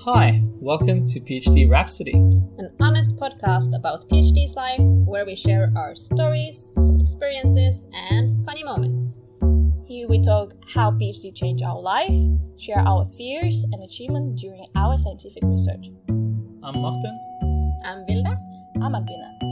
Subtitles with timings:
[0.00, 5.94] Hi, welcome to PhD Rhapsody, an honest podcast about PhD's life where we share our
[5.94, 9.20] stories, some experiences, and funny moments.
[9.86, 12.16] Here we talk how PhD changed our life,
[12.58, 15.90] share our fears and achievements during our scientific research.
[16.08, 17.20] I'm Martin.
[17.84, 18.36] I'm Vilda.
[18.82, 19.51] I'm Albina.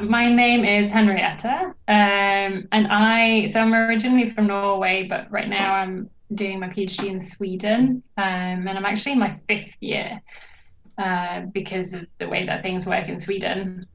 [0.00, 5.74] My name is Henrietta, um, and I so I'm originally from Norway, but right now
[5.74, 8.24] I'm doing my PhD in Sweden, um,
[8.66, 10.22] and I'm actually in my fifth year
[10.96, 13.86] uh, because of the way that things work in Sweden.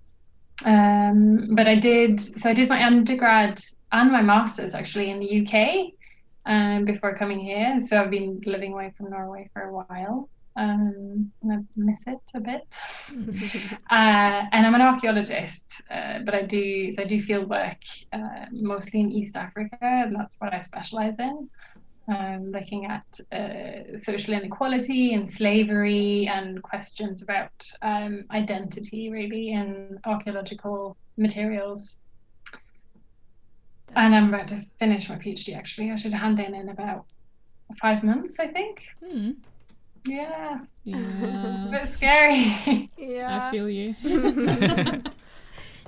[0.63, 3.59] Um, but I did so I did my undergrad
[3.91, 5.93] and my masters actually in the UK
[6.45, 7.79] um, before coming here.
[7.79, 12.39] So I've been living away from Norway for a while um, I miss it a
[12.39, 12.67] bit.
[13.91, 17.81] uh, and I'm an archaeologist, uh, but I do so I do field work
[18.13, 21.49] uh, mostly in East Africa, and that's what I specialize in.
[22.07, 27.51] Um, looking at uh, social inequality and slavery and questions about
[27.81, 32.01] um, identity, really, in archaeological materials.
[33.87, 35.57] That's and I'm about to finish my PhD.
[35.57, 37.05] Actually, I should hand in in about
[37.81, 38.87] five months, I think.
[39.03, 39.37] Mm.
[40.05, 40.59] Yeah.
[40.83, 41.67] Yeah.
[41.67, 42.89] a bit scary.
[42.97, 43.47] yeah.
[43.47, 43.95] I feel you.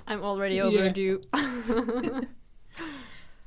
[0.08, 1.22] I'm already overdue.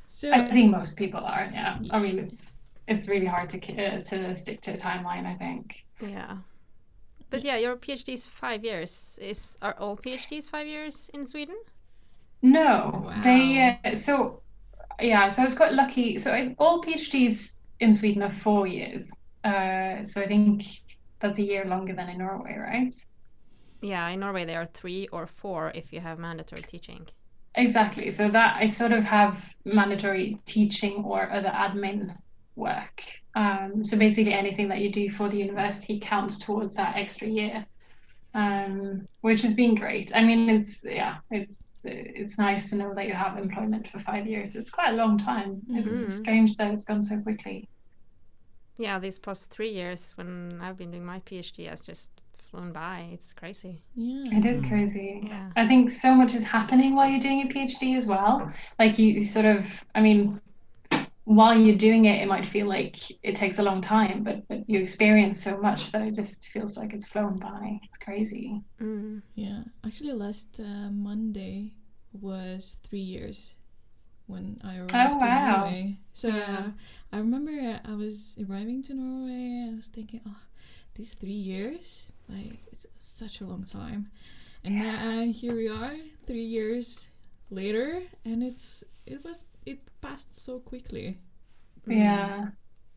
[0.07, 1.51] so I think most people are.
[1.53, 1.79] Yeah.
[1.91, 2.53] I mean, it's
[2.87, 5.27] it's really hard to uh, to stick to a timeline.
[5.27, 5.85] I think.
[6.01, 6.37] Yeah.
[7.31, 9.19] But yeah, your PhD is five years.
[9.23, 11.57] Is are all PhDs five years in Sweden?
[12.43, 13.21] No, Wow.
[13.23, 13.79] they.
[13.85, 14.41] Uh, so,
[15.01, 15.29] yeah.
[15.29, 16.19] So I was quite lucky.
[16.19, 19.13] So I, all PhDs in Sweden are four years.
[19.45, 20.65] Uh, so I think
[21.21, 22.93] that's a year longer than in Norway, right?
[23.83, 27.09] Yeah, in Norway there are three or four if you have mandatory teaching.
[27.55, 28.11] Exactly.
[28.11, 32.17] So that I sort of have mandatory teaching or other admin
[32.55, 33.03] work.
[33.35, 37.67] Um, so basically, anything that you do for the university counts towards that extra year,
[38.35, 40.13] um, which has been great.
[40.15, 44.27] I mean, it's yeah, it's it's nice to know that you have employment for five
[44.27, 44.57] years.
[44.57, 45.63] It's quite a long time.
[45.75, 46.17] It's Mhm.
[46.17, 47.69] strange that it's gone so quickly.
[48.81, 52.11] Yeah, these past three years when I've been doing my PhD has just
[52.51, 53.11] flown by.
[53.13, 53.83] It's crazy.
[53.95, 54.39] yeah.
[54.39, 55.21] It is crazy.
[55.25, 55.51] Yeah.
[55.55, 58.51] I think so much is happening while you're doing a PhD as well.
[58.79, 60.41] Like you, you sort of, I mean,
[61.25, 64.69] while you're doing it, it might feel like it takes a long time, but but
[64.69, 67.79] you experience so much that it just feels like it's flown by.
[67.85, 68.63] It's crazy.
[68.81, 69.21] Mm.
[69.35, 69.63] Yeah.
[69.87, 71.75] Actually, last uh, Monday
[72.13, 73.57] was three years
[74.31, 75.65] when I arrived Oh, wow.
[75.65, 75.97] Norway.
[76.13, 76.71] So Yeah.
[77.13, 79.33] I remember I was arriving to Norway.
[79.67, 80.37] And I was thinking, oh,
[80.95, 84.11] these three years, like it's such a long time,
[84.65, 85.95] and now uh, here we are,
[86.27, 87.09] three years
[87.51, 91.19] later, and it's it was it passed so quickly.
[91.89, 91.97] Mm.
[91.97, 92.49] Yeah.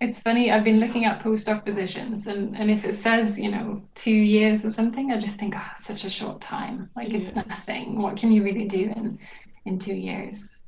[0.01, 3.81] It's funny, I've been looking at postdoc positions and, and if it says, you know,
[3.95, 6.89] two years or something, I just think, oh, such a short time.
[6.95, 8.01] Like it's nothing.
[8.01, 9.17] What can you really do in
[9.65, 10.59] in two years?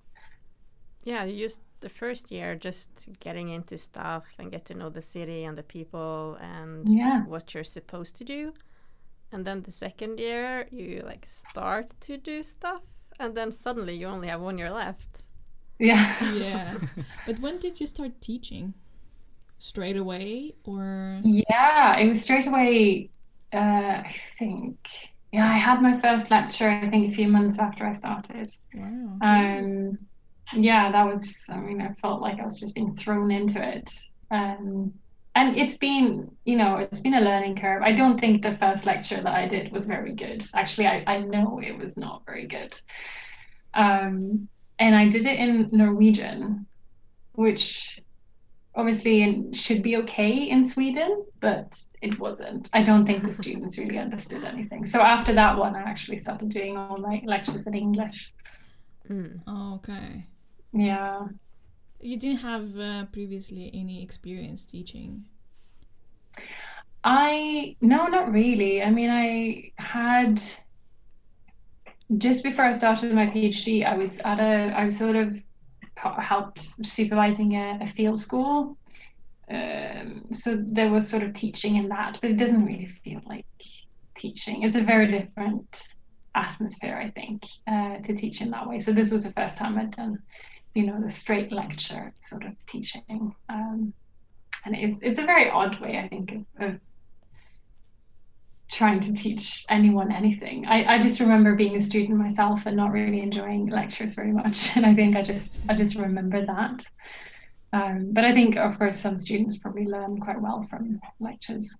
[1.05, 5.01] Yeah, you used the first year just getting into stuff and get to know the
[5.03, 7.23] city and the people and Yeah.
[7.25, 8.53] what you're supposed to do.
[9.31, 12.83] And then the second year you like start to do stuff
[13.19, 15.25] and then suddenly you only have one year left.
[15.79, 16.15] Yeah.
[16.19, 16.79] Yeah.
[17.25, 18.75] but when did you start teaching?
[19.59, 23.11] Straight away or Yeah, it was straight away.
[23.53, 23.57] Uh,
[24.05, 24.77] I think.
[25.31, 26.69] Yeah, I had my first lecture.
[26.69, 28.51] I think a few months after I started.
[28.73, 29.21] wow.
[29.21, 29.97] Um,
[30.53, 31.45] yeah, that was.
[31.49, 33.91] I mean, I felt like I was just being thrown into it.
[34.31, 34.93] Um,
[35.35, 37.81] and it's been, you know, it's been a learning curve.
[37.83, 40.45] I don't think the first lecture that I did was very good.
[40.53, 42.79] Actually, I, I know it was not very good.
[43.73, 44.47] Um,
[44.79, 46.67] and I did it in Norwegian,
[47.33, 47.99] which
[48.75, 52.69] obviously in- should be okay in Sweden, but it wasn't.
[52.71, 54.85] I don't think the students really understood anything.
[54.85, 58.31] So after that one, I actually started doing all my lectures in English.
[59.09, 59.41] Mm.
[59.47, 60.27] Oh, okay.
[60.75, 61.27] Yeah.
[61.99, 65.25] You didn't have uh, previously any experience teaching.
[67.03, 68.83] I no, not really.
[68.83, 70.41] I mean, I had
[72.17, 75.39] just before I started my PhD, I was at a, I was sort of
[75.95, 78.77] helped supervising a, a field school.
[79.49, 83.45] Um, so there was sort of teaching in that, but it doesn't really feel like
[84.15, 84.63] teaching.
[84.63, 85.87] It's a very different
[86.33, 88.79] atmosphere, I think, uh, to teach in that way.
[88.79, 90.19] So this was the first time I'd done,
[90.75, 93.33] you know, the straight lecture sort of teaching.
[93.49, 93.93] Um,
[94.65, 96.79] and it's it's a very odd way, I think, of, of
[98.69, 100.65] trying to teach anyone anything.
[100.65, 104.69] I, I just remember being a student myself and not really enjoying lectures very much.
[104.75, 106.85] And I think I just I just remember that.
[107.73, 111.77] Um, but I think of course some students probably learn quite well from lectures.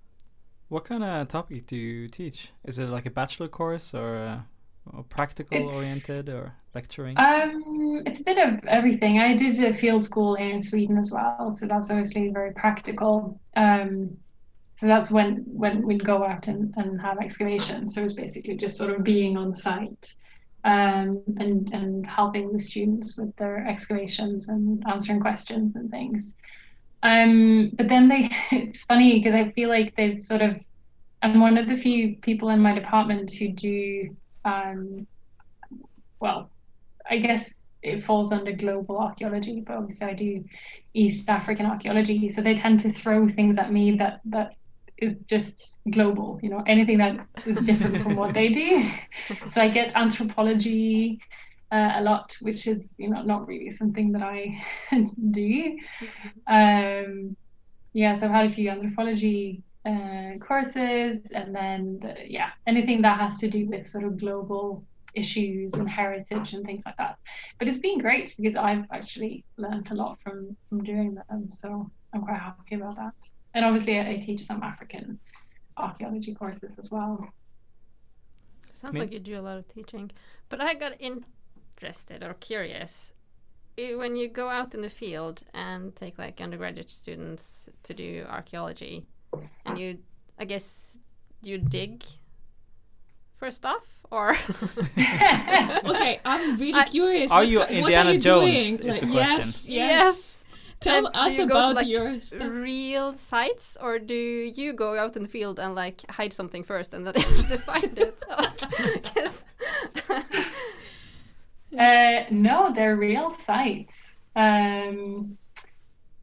[0.69, 2.49] What kind of topic do you teach?
[2.63, 4.43] Is it like a bachelor course or,
[4.93, 7.17] or practical It's- oriented or lecturing?
[7.17, 9.19] Um, it's a bit of everything.
[9.19, 13.39] I did a field school here in Sweden as well, so that's obviously very practical.
[13.55, 14.17] Um,
[14.77, 17.95] so that's when when we'd go out and, and have excavations.
[17.95, 20.13] So it's basically just sort of being on site
[20.65, 26.35] um, and and helping the students with their excavations and answering questions and things.
[27.03, 30.57] Um, but then they, it's funny because I feel like they've sort of,
[31.21, 34.15] I'm one of the few people in my department who do,
[34.45, 35.07] um,
[36.19, 36.51] well,
[37.09, 40.43] I guess it falls under global archaeology, but obviously I do
[40.93, 42.29] East African archaeology.
[42.29, 44.51] So they tend to throw things at me that that
[44.97, 48.89] is just global, you know, anything that is different from what they do.
[49.47, 51.19] So I get anthropology
[51.71, 54.63] uh, a lot, which is you know not really something that I
[55.31, 55.77] do.
[56.47, 57.35] Um,
[57.93, 63.19] yeah, so I've had a few anthropology uh, courses, and then the, yeah, anything that
[63.19, 64.83] has to do with sort of global
[65.13, 67.17] issues and heritage and things like that.
[67.59, 71.89] But it's been great because I've actually learned a lot from from doing them, so
[72.13, 73.13] I'm quite happy about that.
[73.53, 75.19] And obviously, I, I teach some African
[75.77, 77.27] archaeology courses as well.
[78.73, 80.11] Sounds Me- like you do a lot of teaching.
[80.49, 83.13] But I got interested or curious.
[83.77, 89.05] When you go out in the field and take like undergraduate students to do archaeology,
[89.65, 89.99] and you,
[90.39, 90.97] I guess,
[91.43, 92.03] you dig
[93.37, 94.31] for stuff or
[94.97, 97.31] Okay, I'm really I- curious.
[97.31, 98.89] Are what, you what Indiana are you Jones doing?
[98.89, 99.13] is the Like, question.
[99.13, 99.69] Yes, yes.
[99.69, 100.37] Yes.
[100.81, 102.47] Tell And us you go to, about like, your stuff.
[102.51, 106.93] real sites, or do you go out in the field and like hide something first
[106.93, 107.21] and then to
[107.57, 108.23] find it?
[111.77, 114.15] Uh, no, they're real sites.
[114.35, 115.37] Um,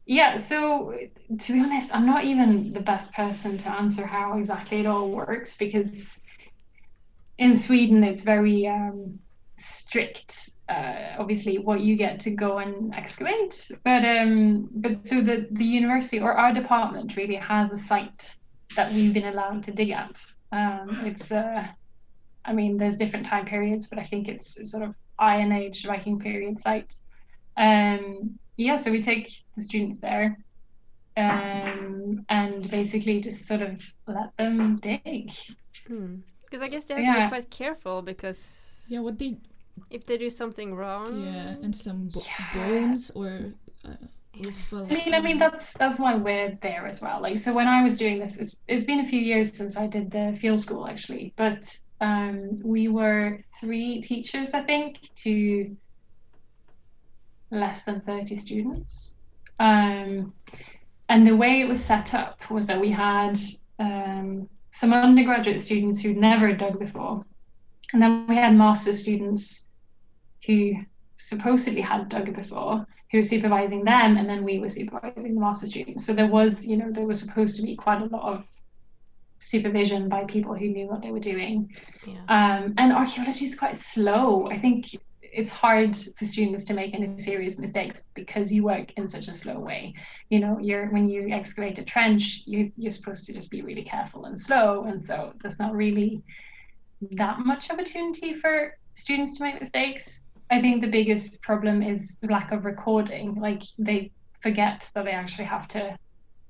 [0.05, 0.93] yeah, so
[1.39, 5.09] to be honest, I'm not even the best person to answer how exactly it all
[5.09, 6.19] works because
[7.37, 9.19] in Sweden it's very um,
[9.57, 10.49] strict.
[10.69, 15.65] Uh, obviously, what you get to go and excavate, but um, but so the the
[15.65, 18.35] university or our department really has a site
[18.75, 20.21] that we've been allowed to dig at.
[20.51, 21.67] Um, it's uh,
[22.45, 25.83] I mean, there's different time periods, but I think it's, it's sort of Iron Age
[25.85, 26.95] Viking period site.
[27.55, 30.37] Um, yeah, so we take the students there
[31.17, 35.31] um, and basically just sort of let them dig.
[35.85, 39.37] Because I guess they have to be quite careful because Yeah, what they
[39.89, 42.67] if they do something wrong, yeah, and some bo- Yeah.
[42.67, 43.53] bones or.
[43.85, 43.95] Uh,
[44.35, 47.21] I mean, I mean that's that's why we're there as well.
[47.21, 49.85] Like, so when I was doing this, it's it's been a few years since I
[49.87, 51.63] did the field school actually, but
[52.01, 55.75] um, we were three teachers, I think, to
[57.53, 59.15] less than thirty students.
[59.59, 60.33] Um,
[61.09, 63.39] and the way it was set up was that we had
[63.79, 67.25] um, some undergraduate students who'd never dug before,
[67.93, 69.67] and then we had master students
[70.45, 70.73] who
[71.15, 75.67] supposedly had dug before who was supervising them and then we were supervising the master
[75.67, 78.43] students so there was you know there was supposed to be quite a lot of
[79.39, 81.69] supervision by people who knew what they were doing
[82.07, 82.23] yeah.
[82.29, 84.95] um, and archaeology is quite slow i think
[85.33, 89.33] it's hard for students to make any serious mistakes because you work in such a
[89.33, 89.93] slow way
[90.29, 93.83] you know you're when you excavate a trench you, you're supposed to just be really
[93.83, 96.21] careful and slow and so there's not really
[97.11, 100.23] that much opportunity for students to make mistakes
[100.53, 103.33] I think the biggest problem is the lack of recording.
[103.35, 104.11] Like they
[104.41, 105.97] forget that they actually have to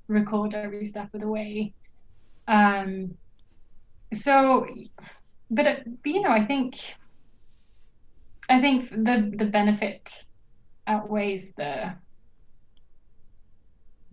[0.08, 1.72] record every step of the way.
[2.46, 3.16] Um,
[4.12, 4.66] so,
[5.50, 6.76] but, uh, but you know, I think
[8.48, 10.12] I think the the benefit
[10.86, 11.94] outweighs the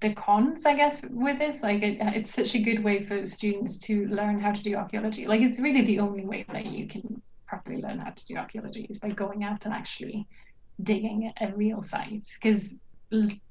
[0.02, 1.64] the cons, I guess, with this.
[1.64, 5.28] Like it, it's such a good way for students to learn how to do archaeology.
[5.28, 8.86] Like it's really the only way that you can properly learn how to do archaeology
[8.90, 10.28] is by going out and actually
[10.84, 12.80] digging a real site because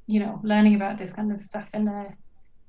[0.06, 2.16] you know learning about this kind of stuff in a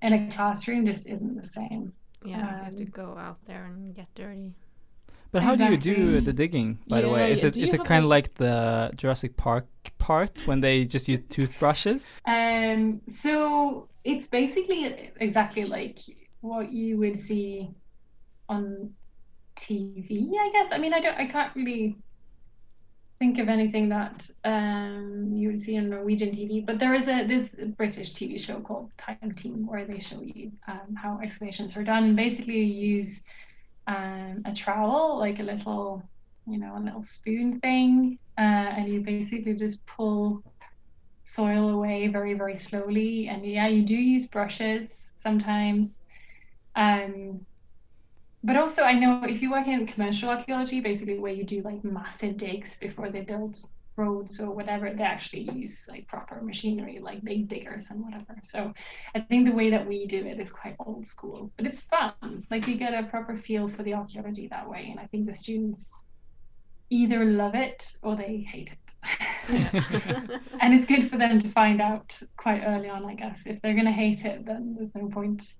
[0.01, 3.65] in a classroom just isn't the same Yeah, you have to Um, go out there
[3.65, 4.55] and get dirty.
[5.31, 7.31] But how do you do the digging, by the way?
[7.31, 9.65] Is yeah, it do is it kind of like- the Jurassic Park
[9.97, 12.05] part when they just use toothbrushes?
[12.25, 15.99] um so it's basically exactly like
[16.41, 17.69] what you would see
[18.49, 18.93] on
[19.55, 21.95] TV I guess I mean I don't I can't really
[23.19, 27.25] think of anything that um you would see on Norwegian TV but there is a
[27.25, 27.47] this
[27.77, 32.15] British TV show called Time Team where they show you um, how excavations are done
[32.15, 33.23] basically you use
[33.87, 36.03] um, a trowel, like a little,
[36.47, 40.43] you know, a little spoon thing, uh, and you basically just pull
[41.23, 43.27] soil away very, very slowly.
[43.27, 44.87] And yeah, you do use brushes
[45.23, 45.87] sometimes.
[46.75, 47.45] Um,
[48.43, 51.83] but also, I know if you work in commercial archaeology, basically where you do like
[51.83, 53.57] massive digs before they build
[53.95, 58.35] roads or whatever, they actually use like proper machinery, like big diggers and whatever.
[58.43, 58.73] So
[59.15, 62.45] I think the way that we do it is quite old school, but it's fun.
[62.49, 64.87] Like you get a proper feel for the archaeology that way.
[64.91, 66.03] And I think the students
[66.89, 68.93] either love it or they hate it.
[70.61, 73.41] and it's good for them to find out quite early on, I guess.
[73.45, 75.53] If they're going to hate it, then there's no point.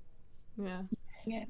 [0.57, 0.81] Yeah.
[1.25, 1.45] Yeah.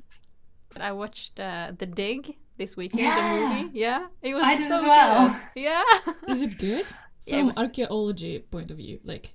[0.79, 3.33] I watched uh, The Dig this weekend, Yeah.
[3.33, 3.79] the movie.
[3.79, 5.27] Yeah, it was I did so as well.
[5.29, 5.61] good.
[5.63, 5.83] Yeah.
[6.27, 6.85] Is it good
[7.25, 8.99] Yeah, it from was- archaeology point of view?
[9.03, 9.33] Like,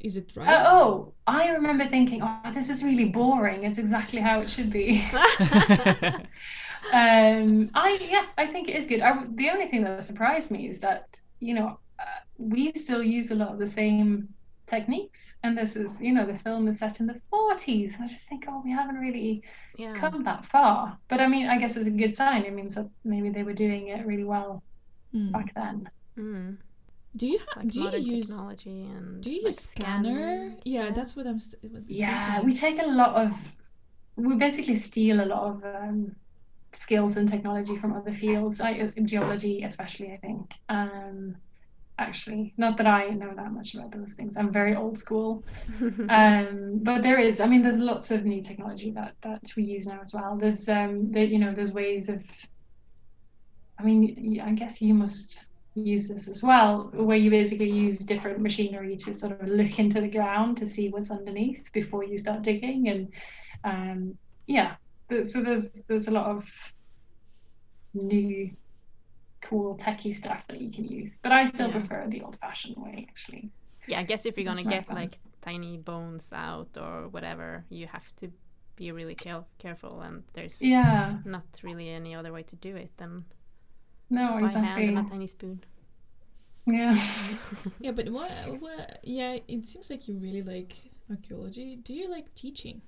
[0.00, 0.48] is it right?
[0.48, 3.64] Uh, oh, I remember thinking, oh, this is really boring.
[3.64, 5.02] It's exactly how it should be.
[6.92, 9.00] um, I yeah, I think it is good.
[9.00, 11.08] I, the only thing that surprised me is that
[11.40, 12.04] you know uh,
[12.38, 14.28] we still use a lot of the same
[14.68, 17.94] techniques, and this is you know the film is set in the 40s.
[17.96, 19.42] And I just think, oh, we haven't really
[19.76, 19.94] yeah.
[19.94, 20.98] come that far.
[21.08, 22.44] But I mean, I guess it's a good sign.
[22.44, 24.62] It means that maybe they were doing it really well
[25.12, 25.30] Hmm.
[25.32, 25.88] back then.
[26.18, 26.56] Mm.
[27.16, 30.54] Do you ha- Like do you use technology and do you like use scanner?
[30.64, 30.90] Yeah, Yeah.
[30.90, 31.36] that's what I'm.
[31.36, 31.54] s-
[31.86, 32.46] Yeah, thinking.
[32.46, 33.32] we take a lot of,
[34.16, 36.14] we basically steal a lot of um,
[36.72, 40.52] skills and technology from other fields, I, geology especially, I think.
[40.68, 41.36] Um,
[41.98, 44.36] actually, not that I know that much about those things.
[44.36, 45.44] I'm very old school.
[46.08, 49.86] um, but there is, I mean, there's lots of new technology that that we use
[49.86, 50.36] now as well.
[50.40, 52.22] There's, um, you know, there's ways of.
[53.80, 58.40] I mean, I guess you must use this as well, where you basically use different
[58.40, 62.42] machinery to sort of look into the ground to see what's underneath before you start
[62.42, 63.12] digging, and
[63.64, 64.76] um, yeah,
[65.22, 66.50] so there's there's a lot of
[67.94, 68.50] new
[69.48, 71.78] cool techie stuff that you can use, but I still Yeah.
[71.78, 73.50] prefer the old-fashioned way actually.
[73.86, 74.96] yeah, I guess if you're gonna more get fun.
[74.96, 78.30] like tiny bones out or whatever, you have to
[78.76, 82.90] be really care- careful, and there's Yeah, not really any other way to do it
[82.98, 83.24] than
[84.10, 85.60] no, by hand and a tiny spoon.
[86.66, 86.94] Yeah.
[87.80, 88.30] Yeah, but what?
[88.60, 89.00] What?
[89.02, 90.72] Yeah, it seems like you really like
[91.10, 91.76] archaeology.
[91.76, 92.82] Do you like teaching?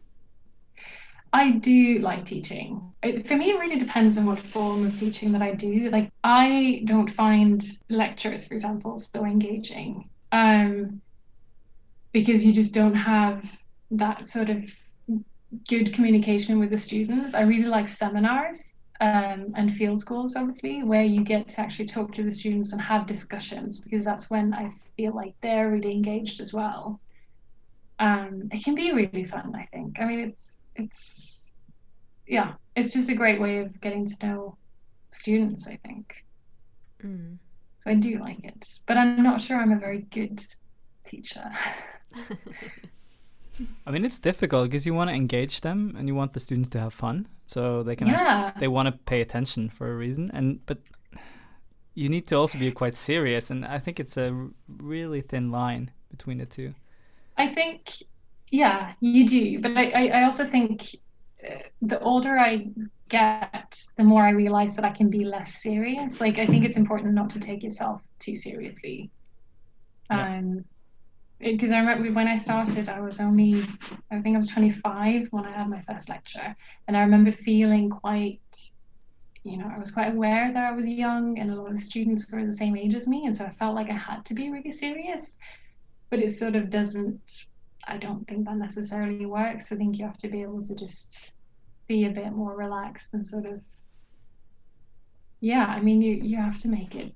[1.32, 2.92] I do like teaching.
[3.02, 5.88] It, for me, it really depends on what form of teaching that I do.
[5.90, 11.00] Like, I don't find lectures, for example, so engaging um,
[12.12, 13.58] because you just don't have
[13.92, 14.64] that sort of
[15.68, 17.34] good communication with the students.
[17.34, 22.12] I really like seminars um, and field schools, obviously, where you get to actually talk
[22.14, 26.40] to the students and have discussions because that's when I feel like they're really engaged
[26.40, 27.00] as well.
[27.98, 30.00] Um, it can be really fun, I think.
[30.00, 31.52] I mean, it's it's
[32.26, 34.56] yeah, it's just a great way of getting to know
[35.10, 36.24] students, I think.
[37.04, 37.38] Mm.
[37.80, 40.44] So I do like it, but I'm not sure I'm a very good
[41.06, 41.50] teacher.
[43.86, 46.68] I mean, it's difficult because you want to engage them and you want the students
[46.70, 48.06] to have fun, so they can.
[48.06, 50.78] yeah, They want to pay attention for a reason, and but
[51.94, 55.90] you need to also be quite serious, and I think it's a really thin line
[56.10, 56.74] between the two.
[57.36, 58.02] I think
[58.50, 60.96] yeah, you do, but I I, also think
[61.48, 62.68] uh, the older I
[63.08, 66.20] get, the more I realize that I can be less serious.
[66.20, 69.10] Like I think it's important not to take yourself too seriously.
[70.10, 70.38] Yeah.
[70.38, 70.64] Um,
[71.38, 73.64] because I remember when I started, I was only,
[74.10, 76.54] I think I was 25 when I had my first lecture,
[76.86, 78.40] and I remember feeling quite,
[79.42, 82.30] you know, I was quite aware that I was young, and a lot of students
[82.30, 84.50] were the same age as me, and so I felt like I had to be
[84.50, 85.38] really serious.
[86.10, 87.46] But it sort of doesn't.
[87.90, 89.72] I don't think that necessarily works.
[89.72, 91.32] I think you have to be able to just
[91.88, 93.60] be a bit more relaxed and sort of.
[95.40, 97.12] Yeah, I mean, you you have to make it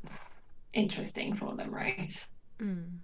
[0.72, 2.26] interesting for them, right?
[2.60, 2.98] Mm.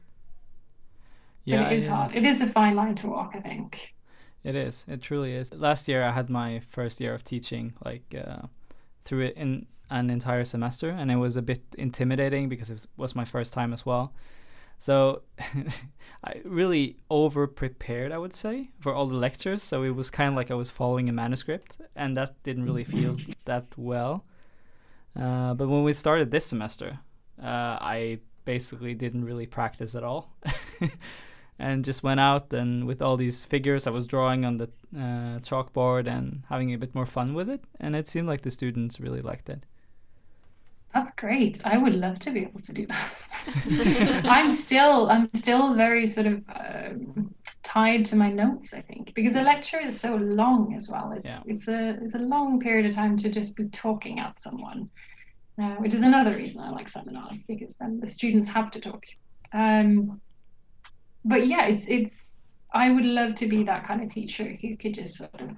[1.44, 2.16] Yeah, but it is I, uh, hard.
[2.16, 3.94] It is a fine line to walk, I think.
[4.42, 4.84] It is.
[4.88, 5.52] It truly is.
[5.52, 8.46] Last year, I had my first year of teaching, like uh,
[9.04, 13.14] through it in an entire semester, and it was a bit intimidating because it was
[13.14, 14.12] my first time as well.
[14.80, 15.22] So
[16.24, 19.62] I really over prepared, I would say, for all the lectures.
[19.62, 22.84] So it was kind of like I was following a manuscript, and that didn't really
[22.84, 24.24] feel that well.
[25.14, 26.98] Uh, but when we started this semester,
[27.40, 30.34] uh, I basically didn't really practice at all.
[31.58, 35.40] and just went out and with all these figures I was drawing on the uh,
[35.40, 37.62] chalkboard and having a bit more fun with it.
[37.78, 39.64] And it seemed like the students really liked it.
[40.94, 41.60] That's great.
[41.66, 43.12] I would love to be able to do that.
[44.24, 48.72] I'm still, I'm still very sort of um, tied to my notes.
[48.74, 51.12] I think because a lecture is so long as well.
[51.16, 51.42] It's Yeah.
[51.46, 54.90] it's a it's a long period of time to just be talking at someone,
[55.60, 59.04] uh, which is another reason I like seminars because then the students have to talk.
[59.52, 60.20] Um,
[61.24, 62.14] but yeah, it's it's.
[62.72, 65.50] I would love to be that kind of teacher who could just sort of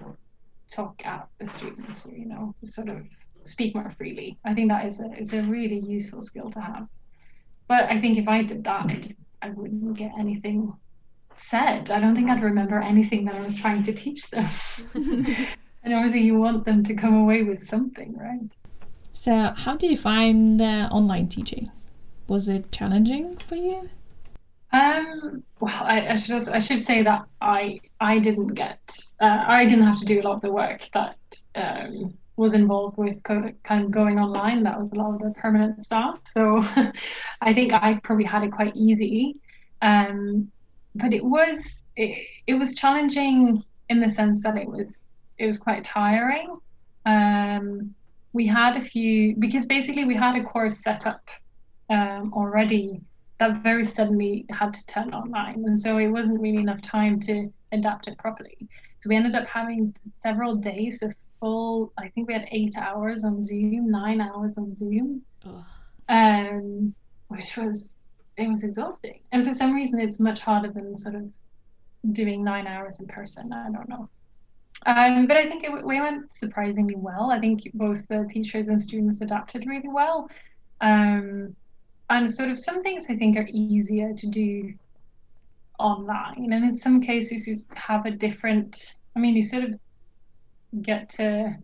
[0.71, 3.03] talk at the students, or you know, sort of
[3.45, 4.39] speak more freely.
[4.45, 6.89] I think that is a is a really useful skill to have.
[7.73, 10.75] But I think if I did that, I just I wouldn't get anything
[11.38, 11.91] said.
[11.91, 14.47] I don't think I'd remember anything that I was trying to teach them.
[14.95, 18.55] and obviously, you want them to come away with something, right?
[19.12, 21.71] So, how did you find uh, online teaching?
[22.29, 23.88] Was it challenging for you?
[24.75, 29.64] Um, well, I, I should I should say that I I didn't get uh, I
[29.64, 31.17] didn't have to do a lot of the work that
[31.55, 34.62] um, was involved with kind of going online.
[34.62, 36.19] That was a lot of the permanent staff.
[36.25, 36.65] So
[37.41, 39.37] I think I probably had it quite easy.
[39.83, 40.51] Um,
[40.95, 45.01] but it was it, it was challenging in the sense that it was
[45.39, 46.57] it was quite tiring.
[47.05, 47.95] Um,
[48.33, 51.23] we had a few because basically we had a course set up
[51.91, 53.01] um, already
[53.39, 57.53] that very suddenly had to turn online, and so it wasn't really enough time to
[57.73, 58.57] adapt it properly.
[59.01, 61.92] So we ended up having several days of full.
[61.99, 65.64] I think we had eight hours on Zoom, nine hours on Zoom, Ugh.
[66.08, 66.94] um,
[67.28, 67.96] which was
[68.38, 69.20] it was exhausting.
[69.32, 71.25] And for some reason, it's much harder than sort of
[72.12, 73.52] doing nine hours in person.
[73.52, 74.08] I don't know.
[74.87, 77.30] Um, but I think it, we went surprisingly well.
[77.30, 80.28] I think both the teachers and students adapted really well.
[80.80, 81.54] Um,
[82.11, 84.75] and sort of some things I think are easier to do
[85.78, 86.52] online.
[86.52, 89.78] And in some cases, you have a different, I mean, you sort of
[90.81, 91.57] get to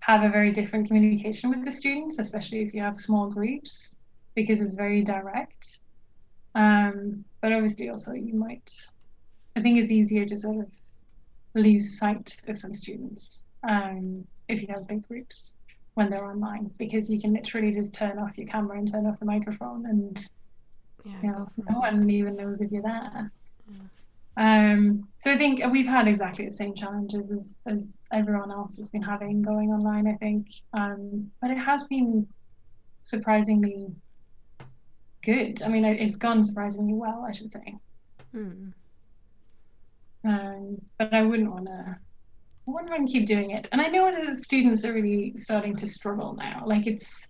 [0.00, 3.94] have a very different communication with the students, especially if you have small groups,
[4.34, 5.80] because it's very direct.
[6.54, 8.72] Um, but obviously, also, you might,
[9.56, 10.70] I think it's easier to sort of
[11.54, 15.58] lose sight of some students um, if you have big groups
[15.94, 19.18] when they're online because you can literally just turn off your camera and turn off
[19.18, 20.28] the microphone and
[21.04, 23.32] Yeah, you know no one even knows if you're there
[24.36, 28.88] um so i think we've had exactly the same challenges as, as everyone else has
[28.88, 32.26] been having going online i think um but it has been
[33.02, 33.88] surprisingly
[35.24, 37.74] good i mean it- it's gone surprisingly well i should say
[38.34, 38.72] Mm.
[40.24, 41.96] um, but I wouldn't want to.
[41.96, 43.68] I wouldn't want to keep doing it.
[43.72, 46.62] And I know that the students are really starting to struggle now.
[46.64, 47.26] Like it's,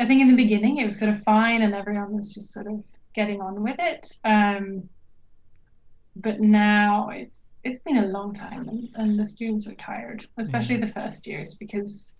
[0.00, 2.68] I think in the beginning it was sort of fine and everyone was just sort
[2.68, 2.82] of
[3.14, 4.06] getting on with it.
[4.24, 4.88] Um,
[6.16, 10.76] but now it's it's been a long time and, and the students are tired, especially
[10.76, 12.12] the first years because,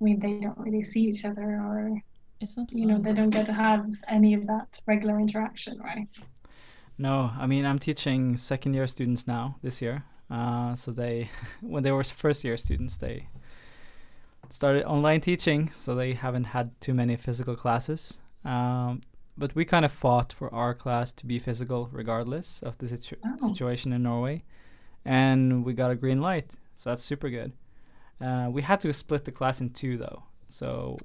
[0.00, 2.02] I mean, they don't really see each other or
[2.40, 6.08] It's not you know they don't get to have any of that regular interaction, right?
[6.98, 10.04] No, I mean I'm teaching second year students now this year.
[10.30, 13.28] Uh, so they, when they were first year students, they
[14.50, 18.18] started online teaching, so they haven't had too many physical classes.
[18.44, 19.02] Um,
[19.36, 23.16] but we kind of fought for our class to be physical regardless of the situ-
[23.24, 23.48] Oh.
[23.48, 24.44] situation in Norway,
[25.04, 27.52] and we got a green light, so that's super good.
[28.20, 30.96] Uh, we had to split the class in two though, so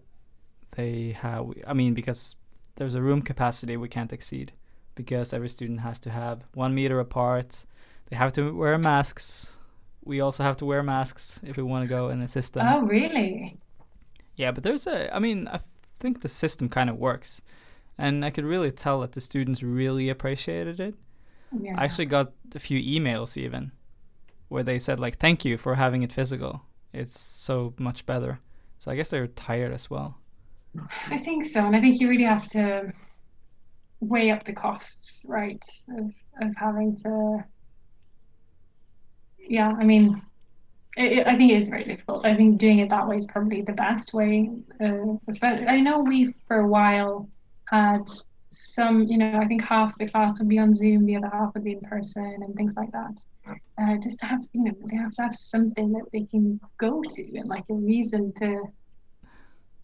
[0.71, 1.45] they have.
[1.65, 2.35] I mean, because
[2.75, 4.51] there's a room capacity we can't exceed
[4.95, 7.63] because every student has to have one meter apart.
[8.09, 9.51] They have to wear masks.
[10.03, 12.67] We also have to wear masks if we want to go in the system.
[12.67, 13.57] Oh, really?
[14.35, 15.13] Yeah, but there's a.
[15.15, 15.59] I mean, I
[15.99, 17.41] think the system kind of works,
[17.97, 20.95] and I could really tell that the students really appreciated it.
[21.57, 21.75] Yeah.
[21.77, 23.71] I actually got a few emails even,
[24.49, 26.63] where they said like, "Thank you for having it physical.
[26.93, 28.39] It's so much better."
[28.79, 30.17] So I guess they were tired as well.
[31.07, 32.91] I think so, and I think you really have to
[34.01, 35.63] weigh up the costs, right?
[35.97, 37.43] Of of having to.
[39.37, 40.21] Yeah, I mean,
[40.97, 42.25] it, it- I think it is very difficult.
[42.25, 44.49] I think doing it that way is probably the best way.
[44.81, 47.29] Uh, I know we for a while
[47.69, 48.03] had
[48.49, 51.53] some, you know, I think half the class would be on Zoom, the other half
[51.53, 53.21] would be in person, and things like that.
[53.77, 57.01] Uh, just to have, you know, they have to have something that they can go
[57.01, 58.61] to and like a reason to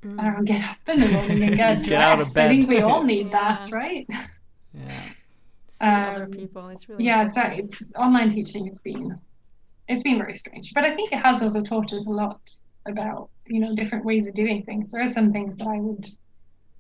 [0.04, 0.20] Mm.
[0.20, 2.38] I don't know, get up in the morning and get, Get out of dressed.
[2.38, 4.08] I think we all need that, right?
[4.74, 5.04] Yeah.
[5.70, 6.70] See other Um, people.
[6.70, 9.20] It's really Yeah, so it's online teaching has been
[9.88, 10.72] it's been very strange.
[10.74, 12.40] But I think it has also taught us a lot
[12.88, 14.90] about, you know, different ways of doing things.
[14.90, 16.08] There are some things that I would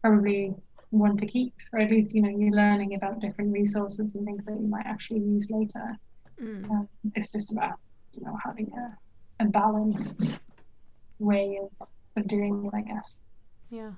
[0.02, 0.56] probably
[0.92, 4.44] want to keep, or at least, you know, you're learning about different resources and things
[4.46, 5.98] that you might actually use later.
[6.42, 6.70] Mm.
[6.70, 7.80] Um, it's just about,
[8.14, 10.40] you know, having a, a balanced
[11.20, 13.22] way of, of doing it, I guess.
[13.70, 13.92] Yeah.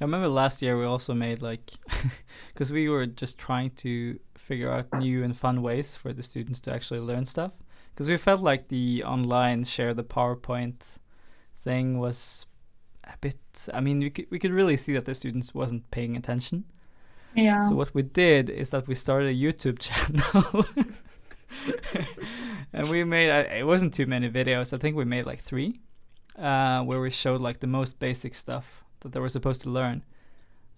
[0.00, 1.70] I remember last year we also made like,
[2.52, 6.60] because we were just trying to figure out new and fun ways for the students
[6.62, 7.52] to actually learn stuff.
[7.94, 10.96] Because we felt like the online share the PowerPoint
[11.62, 12.46] thing was
[13.06, 13.38] a bit.
[13.72, 16.64] I mean, we could we could really see that the students wasn't paying attention.
[17.34, 17.60] Yeah.
[17.68, 20.64] So what we did is that we started a YouTube channel.
[22.72, 24.72] and we made uh, it wasn't too many videos.
[24.72, 25.80] I think we made like three,
[26.38, 30.02] uh, where we showed like the most basic stuff that they were supposed to learn.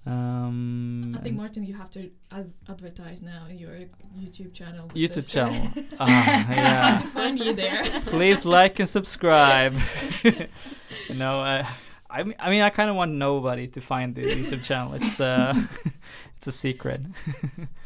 [0.08, 3.72] Um, I think Martin, you have to ad- advertise now your
[4.16, 4.88] YouTube channel.
[4.94, 5.28] YouTube this.
[5.28, 5.66] channel.
[5.98, 6.04] Ah,
[6.46, 6.96] How yeah.
[6.96, 7.82] to find you there?
[8.06, 9.74] Please like and subscribe.
[10.22, 11.66] you know, uh,
[12.10, 14.94] I mean, I mean, I kind of want nobody to find the YouTube channel.
[14.94, 15.54] It's uh,
[16.36, 17.00] it's a secret.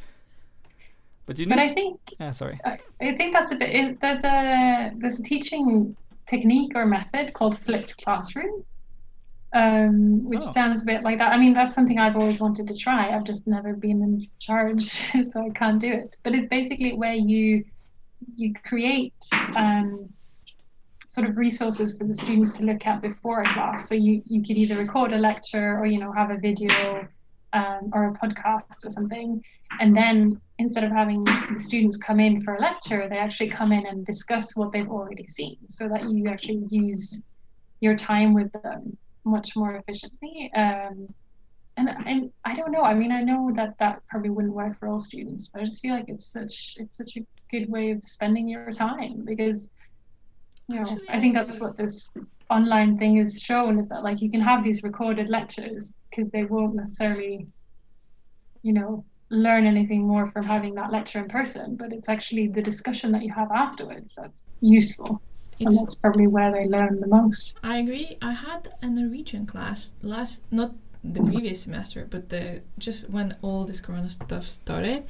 [1.26, 1.50] but you need.
[1.50, 2.58] But I to- think yeah, sorry.
[2.64, 2.78] I
[3.16, 3.70] think that's a bit.
[3.74, 8.64] It, there's a there's a teaching technique or method called flipped classroom,
[9.52, 10.52] um, which Oh.
[10.52, 11.32] sounds a bit like that.
[11.32, 13.14] I mean, that's something I've always wanted to try.
[13.14, 14.82] I've just never been in charge,
[15.30, 16.16] so I can't do it.
[16.22, 17.64] But it's basically where you
[18.36, 19.14] you create
[19.56, 20.08] um,
[21.10, 23.88] sort of resources for the students to look at before a class.
[23.88, 27.08] So you you could either record a lecture or you know have a video
[27.52, 29.42] um, or a podcast or something,
[29.80, 33.72] and then instead of having the students come in for a lecture, they actually come
[33.72, 37.24] in and discuss what they've already seen, so that you actually use
[37.80, 40.48] your time with them much more efficiently.
[40.54, 41.12] Um,
[41.76, 42.82] and and I don't know.
[42.82, 45.82] I mean, I know that that probably wouldn't work for all students, but I just
[45.82, 49.68] feel like it's such it's such a good way of spending your time because
[50.70, 52.12] you know Actually, I think that's what this
[52.48, 56.44] online thing is shown is that like you can have these recorded lectures because they
[56.44, 57.46] won't necessarily
[58.62, 62.60] you know learn anything more from having that lecture in person but it's actually the
[62.60, 65.22] discussion that you have afterwards that's useful
[65.60, 68.16] and that's probably where they learn the most I agree.
[68.22, 73.64] I had a Norwegian class last, not the previous semester, but the just when all
[73.64, 75.04] this Corona stuff started,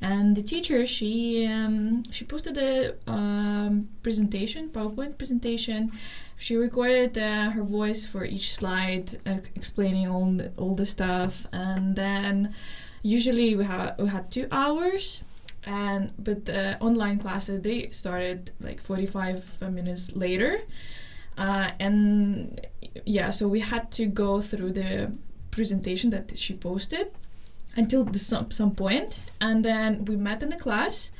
[0.00, 5.92] and the teacher she um, she posted a um, presentation, PowerPoint presentation.
[6.36, 11.46] She recorded uh, her voice for each slide, uh, explaining all the, all the stuff,
[11.52, 12.54] and then
[13.02, 15.22] usually we had we had two hours.
[15.64, 20.62] And but the online classes they started like 45 minutes later.
[21.36, 22.66] Uh, and
[23.06, 25.12] yeah so we had to go through the
[25.50, 27.10] presentation that she posted
[27.76, 31.10] until the some, some point and then we met in the class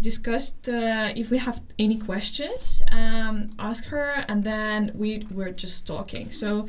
[0.00, 5.86] discussed uh, if we have any questions um, ask her and then we were just
[5.86, 6.66] talking so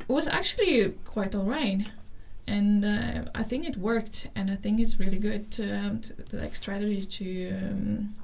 [0.00, 1.90] it was actually quite alright
[2.46, 6.14] and uh, I think it worked, and I think it's really good to, um, to
[6.36, 8.14] like strategy to um,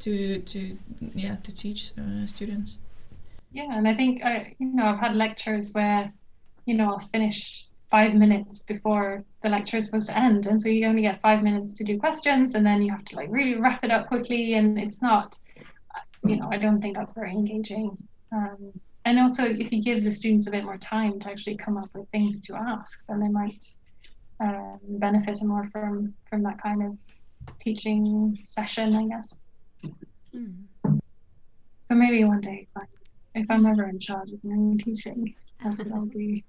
[0.00, 0.78] to to
[1.14, 2.78] yeah to teach uh, students.
[3.52, 6.12] yeah and i think I, you know i've had lectures where
[6.66, 10.68] you know i'll finish five minutes before the lecture is supposed to end and so
[10.68, 13.54] you only get five minutes to do questions and then you have to like really
[13.58, 15.38] wrap it up quickly and it's not
[16.24, 17.96] you know i don't think that's very engaging.
[18.32, 18.72] Um,
[19.04, 21.88] and also if you give the students a bit more time to actually come up
[21.94, 23.72] with things to ask then they might
[24.40, 26.96] um, benefit more from from that kind of
[27.60, 29.36] teaching session i guess.
[31.84, 32.86] So maybe one day if, I,
[33.34, 36.40] if i'm ever in charge of my teaching that's what i'll do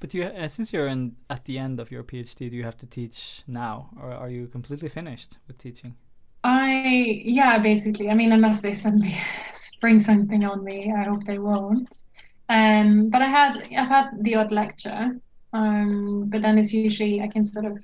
[0.00, 2.76] But you, uh, since you're in at the end of your PhD, do you have
[2.78, 5.96] to teach now, or are you completely finished with teaching?
[6.44, 8.08] I yeah, basically.
[8.10, 9.18] I mean, unless they suddenly
[9.54, 12.02] spring something on me, I hope they won't.
[12.48, 15.20] Um, but I had I've had the odd lecture,
[15.52, 17.78] um, but then it's usually I can sort of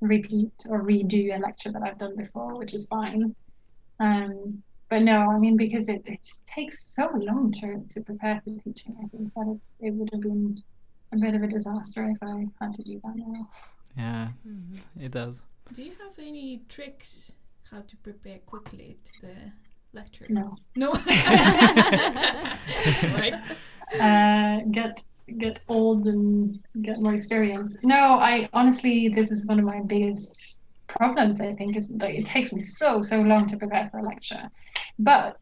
[0.00, 3.34] repeat or redo a lecture that I've done before, which is fine.
[4.00, 8.40] Um, but no, I mean because it, it just takes so long to to prepare
[8.44, 8.96] for teaching.
[9.04, 10.62] I think that it's it would have been
[11.12, 13.48] a bit of a disaster if I had to do that now.
[13.96, 14.28] Yeah,
[14.98, 15.42] it does.
[15.72, 17.32] Do you have any tricks
[17.70, 19.34] how to prepare quickly to the
[19.92, 20.26] lecture?
[20.28, 20.56] No.
[20.76, 20.92] No.
[23.16, 23.34] right.
[24.00, 25.02] uh, get
[25.38, 27.76] get old and get more experience.
[27.82, 30.56] No, I honestly, this is one of my biggest
[30.88, 31.40] problems.
[31.40, 34.48] I think is that it takes me so so long to prepare for a lecture,
[34.98, 35.38] but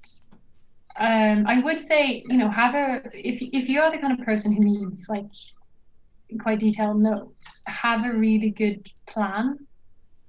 [0.97, 4.25] um, I would say you know have a if if you are the kind of
[4.25, 5.27] person who needs like
[6.39, 9.59] quite detailed notes, have a really good plan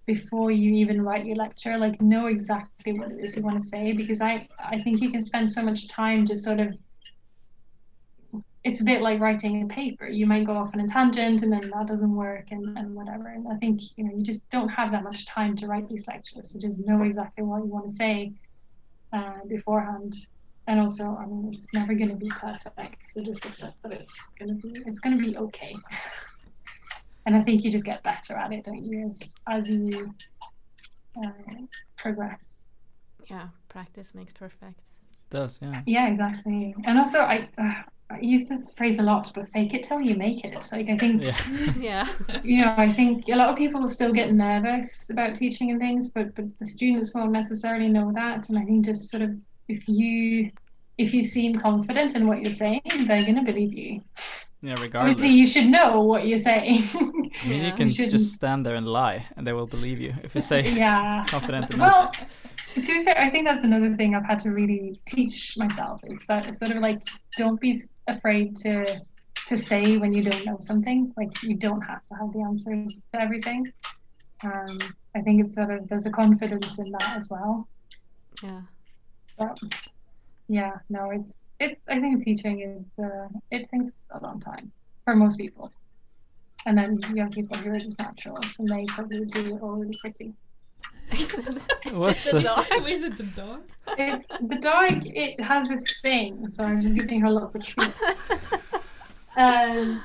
[0.07, 3.65] before you even write your lecture like know exactly what it is you want to
[3.65, 6.73] say because i i think you can spend so much time just sort of
[8.63, 10.07] it's a bit like writing a paper.
[10.07, 13.29] You might go off on a tangent and then that doesn't work and, and whatever.
[13.29, 16.05] And I think, you know, you just don't have that much time to write these
[16.07, 16.51] lectures.
[16.51, 18.33] So just know exactly what you want to say
[19.13, 20.13] uh, beforehand.
[20.71, 23.11] And also, I mean, it's never going to be perfect.
[23.11, 25.75] So just accept that it's going to be it's going to be okay.
[27.25, 30.15] And I think you just get better at it, don't you, as as you
[31.21, 31.29] uh,
[31.97, 32.67] progress.
[33.29, 34.79] Yeah, practice makes perfect.
[35.29, 35.81] does yeah.
[35.85, 36.73] Yeah, exactly.
[36.85, 37.47] And also, I.
[37.57, 37.73] Uh,
[38.13, 40.67] I use this phrase a lot, but fake it till you make it.
[40.73, 41.37] Like I think Yeah.
[41.79, 42.05] yeah.
[42.43, 46.11] you know, I think a lot of people still get nervous about teaching and things,
[46.11, 48.49] but but the students won't necessarily know that.
[48.49, 49.31] And I think just sort of
[49.69, 50.51] if you
[51.01, 54.01] if you seem confident in what you're saying, they're gonna believe you.
[54.61, 55.15] Yeah, regardless.
[55.15, 56.83] Obviously, you should know what you're saying.
[57.43, 60.13] I mean, you can You just stand there and lie, and they will believe you
[60.23, 61.25] if you say yeah.
[61.27, 62.15] confident enough.
[62.15, 62.27] Well,
[62.75, 66.19] to be fair, I think that's another thing I've had to really teach myself is
[66.27, 69.01] that it's sort of like don't be afraid to
[69.47, 71.11] to say when you don't know something.
[71.17, 73.71] Like you don't have to have the answers to everything.
[74.43, 74.77] Um,
[75.15, 77.67] I think it's sort of there's a confidence in that as well.
[78.43, 78.61] Yeah.
[79.37, 79.59] But
[80.51, 81.79] yeah, no, it's it's.
[81.87, 84.69] I think teaching is uh, it takes a long time
[85.05, 85.71] for most people,
[86.65, 89.97] and then young people who are just naturals and they probably do it all really
[89.97, 90.33] quickly.
[91.93, 92.65] What's the the dog?
[92.89, 93.61] Is it the dog?
[93.97, 95.05] It's the dog.
[95.05, 96.51] It has this thing.
[96.51, 97.95] So I'm just giving her lots of treats.
[99.37, 100.03] Um,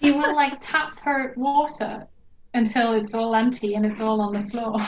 [0.00, 2.06] he will like tap her water
[2.52, 4.78] until it's all empty and it's all on the floor.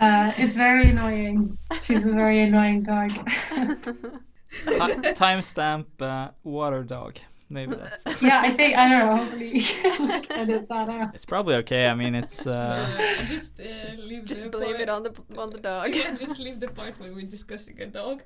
[0.00, 1.56] Uh, it's very annoying.
[1.82, 3.10] She's a very annoying dog.
[3.10, 3.22] ti-
[5.14, 7.18] timestamp uh, water dog?
[7.50, 8.04] Maybe that's.
[8.22, 9.16] yeah, I think I don't know.
[9.16, 11.14] Hopefully, you can edit that out.
[11.14, 11.88] It's probably okay.
[11.88, 12.46] I mean, it's.
[12.46, 13.64] Uh, just uh,
[13.96, 14.80] leave Just the blame part.
[14.82, 15.94] it on the on the dog.
[15.94, 18.22] Yeah, just leave the part where we're discussing a dog.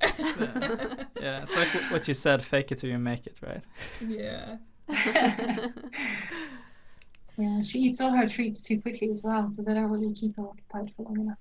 [1.20, 2.42] yeah, it's like what you said.
[2.44, 3.62] Fake it till you make it, right?
[4.00, 4.56] yeah.
[7.38, 10.36] Yeah, she eats all her treats too quickly as well, so they don't really keep
[10.36, 11.38] her occupied for long enough.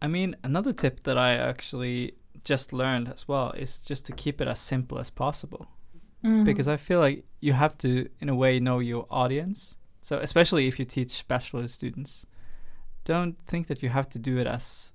[0.00, 4.40] I mean, another tip that I actually just learned as well is just to keep
[4.40, 5.68] it as simple as possible.
[6.24, 6.44] Mm.
[6.44, 9.76] because I feel like you have to, in a way, know your audience.
[10.02, 12.26] So, especially if you teach bachelor students,
[13.04, 14.92] don't think that you have to do it as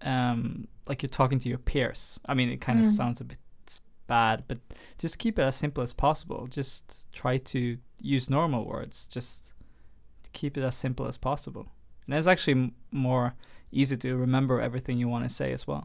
[0.00, 2.18] um, like you're talking to your peers.
[2.24, 2.96] I mean, it kind of Mm.
[2.96, 3.36] sounds a bit
[4.12, 4.58] bad, but
[4.98, 6.46] just keep it as simple as possible.
[6.58, 7.60] Just try to
[8.14, 9.06] use normal words.
[9.06, 9.52] Just
[10.38, 11.66] keep it as simple as possible.
[12.04, 13.34] And it's actually m- more
[13.70, 15.84] easy to remember everything you want to say as well.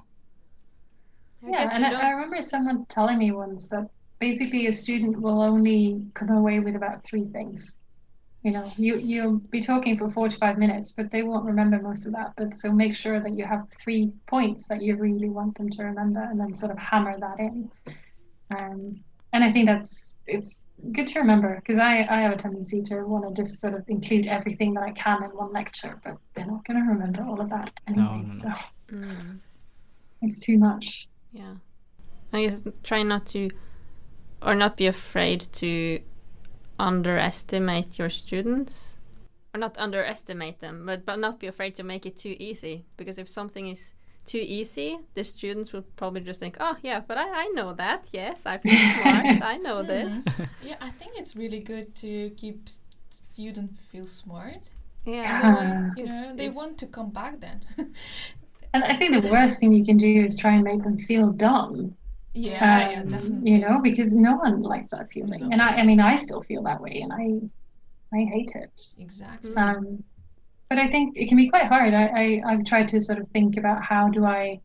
[1.46, 3.86] I yeah, and I, I remember someone telling me once that
[4.20, 5.82] basically a student will only
[6.14, 7.80] come away with about three things.
[8.44, 11.78] You know, you you'll be talking for four to five minutes, but they won't remember
[11.90, 12.30] most of that.
[12.40, 15.80] But so make sure that you have three points that you really want them to
[15.92, 17.70] remember, and then sort of hammer that in.
[18.56, 22.82] Um, and I think that's it's good to remember because I I have a tendency
[22.84, 26.18] to want to just sort of include everything that I can in one lecture, but
[26.34, 28.06] they're not going to remember all of that anyway.
[28.06, 28.34] no, no.
[28.34, 28.50] So
[28.92, 29.40] Mm,
[30.22, 31.08] it's too much.
[31.32, 31.56] yeah.
[32.34, 33.50] I guess try not to,
[34.42, 36.02] or not be afraid to
[36.80, 38.98] underestimate your students,
[39.54, 42.86] or not underestimate them, but but not be afraid to make it too easy.
[42.98, 43.96] Because if something is
[44.28, 48.10] too easy, the students will probably just think, "Oh, yeah, but I, I know that.
[48.14, 49.30] Yes, I feel smart.
[49.54, 50.14] I know this."
[50.62, 52.70] Yeah, I think it's really good to keep
[53.10, 54.72] students feel smart.
[55.06, 55.24] Yeah.
[55.26, 57.62] And they want, Uh, you know, they want to come back then.
[58.74, 61.32] And I think the worst thing you can do is try and make them feel
[61.32, 61.96] dumb.
[62.34, 63.52] yeah, yeah, um, definitely.
[63.52, 65.50] You know, because no one likes that feeling.
[65.50, 65.50] No.
[65.52, 68.82] And I, I mean, I still feel that way, and I, I hate it.
[69.00, 69.52] Exactly.
[69.52, 69.58] Mm.
[69.58, 70.04] Um,
[70.70, 71.94] but I think it can be quite hard.
[71.94, 74.60] I, I, I've tried to sort of think about how do I,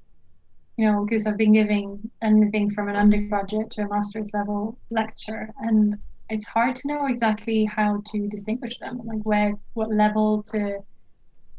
[0.77, 5.51] you know, because I've been giving anything from an undergraduate to a master's level lecture,
[5.59, 5.97] and
[6.31, 10.79] it's hard to know exactly how to distinguish them, like where, what level to,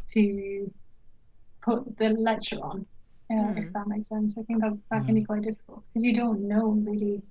[0.10, 0.74] to
[1.66, 2.86] put the lecture on,
[3.32, 3.72] uh, if Hmm.
[3.74, 4.36] that makes sense.
[4.38, 7.22] I think that's that can be quite difficult because you don't know really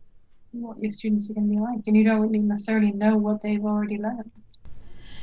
[0.52, 3.42] what your students are going to be like, and you don't really necessarily know what
[3.42, 4.32] they've already learned.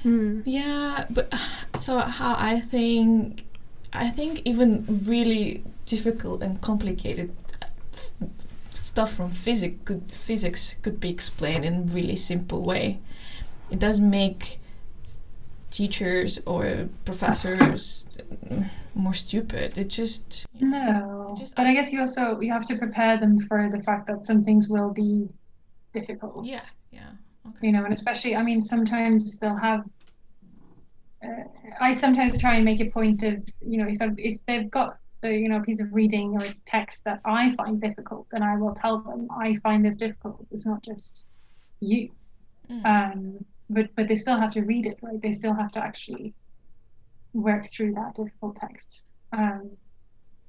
[0.03, 0.43] Mm.
[0.45, 1.33] Yeah, but
[1.77, 3.43] so how I think,
[3.93, 7.35] I think even really difficult and complicated
[8.73, 12.99] stuff from physics could physics could be explained in a really simple way.
[13.69, 14.59] It doesn't make
[15.69, 18.05] teachers or professors
[18.49, 19.77] mm, more stupid.
[19.77, 23.37] It just No, It just- but I guess you also you have to prepare them
[23.39, 25.27] for the fact that some things will be
[25.93, 26.45] difficult.
[26.45, 27.11] yeah, yeah.
[27.49, 27.67] Okay.
[27.67, 29.83] You know, and especially I mean sometimes they'll have.
[31.23, 31.43] Uh,
[31.81, 34.97] I sometimes try and make a point of you know if I've, if they've got
[35.23, 38.55] a, you know a piece of reading or text that I find difficult, then I
[38.57, 40.47] will tell them I find this difficult.
[40.51, 41.25] It's not just
[41.81, 42.11] you.
[42.69, 42.85] Mm.
[42.85, 45.21] Um, but but they still have to read it, right?
[45.21, 46.33] They still have to actually
[47.33, 49.03] work through that difficult text.
[49.31, 49.71] Um,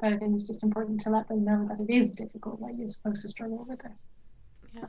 [0.01, 2.61] but I think it's just important to let them know that it is difficult.
[2.61, 4.07] Like you're supposed to struggle with this.
[4.75, 4.87] Yeah,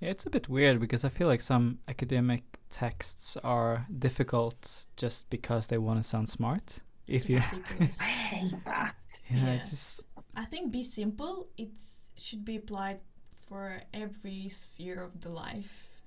[0.00, 5.66] it's a bit weird because I feel like some academic texts are difficult just because
[5.68, 6.78] they want to sound smart.
[7.06, 7.38] If you,
[8.00, 8.94] I hate that.
[9.30, 9.70] yeah, Yes.
[9.70, 10.02] just
[10.36, 11.48] I think be simple.
[11.56, 11.70] It
[12.16, 13.00] should be applied
[13.48, 16.00] for every sphere of the life,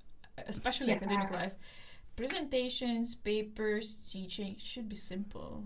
[0.48, 1.56] especially academic life.
[2.16, 5.66] Presentations, papers, teaching should be simple,